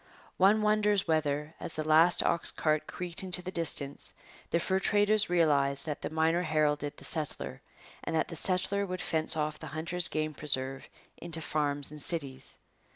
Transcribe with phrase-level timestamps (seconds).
[0.37, 4.13] One wonders whether, as the last ox cart creaked into the distance,
[4.49, 7.61] the fur traders realized that the miner heralded the settler,
[8.03, 12.57] and that the settler would fence off the hunter's game preserve into farms and cities.